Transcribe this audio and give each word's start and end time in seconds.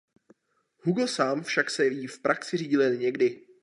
Hugo 0.77 1.07
sám 1.07 1.41
však 1.43 1.69
se 1.69 1.87
jí 1.87 2.07
v 2.07 2.19
praxi 2.21 2.57
řídil 2.57 2.81
jen 2.81 2.99
někdy. 2.99 3.41